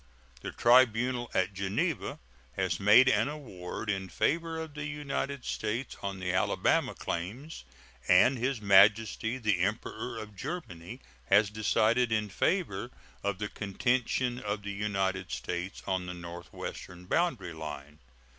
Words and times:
The 0.41 0.49
tribunal 0.51 1.29
at 1.31 1.53
Geneva 1.53 2.17
has 2.53 2.79
made 2.79 3.07
an 3.07 3.27
award 3.29 3.87
in 3.87 4.09
favor 4.09 4.57
of 4.59 4.73
the 4.73 4.87
United 4.87 5.45
States 5.45 5.95
on 6.01 6.17
the 6.19 6.33
Alabama 6.33 6.95
claims, 6.95 7.63
and 8.07 8.35
His 8.39 8.59
Majesty 8.59 9.37
the 9.37 9.59
Emperor 9.59 10.17
of 10.17 10.35
Germany 10.35 11.01
has 11.25 11.51
decided 11.51 12.11
in 12.11 12.29
favor 12.29 12.89
of 13.23 13.37
the 13.37 13.47
contention 13.49 14.39
of 14.39 14.63
the 14.63 14.71
United 14.73 15.29
States 15.31 15.83
on 15.85 16.07
the 16.07 16.15
northwestern 16.15 17.05
boundary 17.05 17.53
line. 17.53 17.99